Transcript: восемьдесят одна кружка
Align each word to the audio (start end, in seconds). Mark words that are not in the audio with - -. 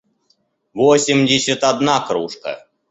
восемьдесят 0.73 1.63
одна 1.63 1.99
кружка 1.99 2.65